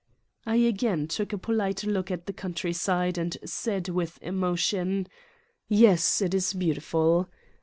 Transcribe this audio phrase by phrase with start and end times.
[0.47, 5.05] I again took a polite look at the country side and said with emotion:
[5.67, 7.29] "Yes, it is beautiful!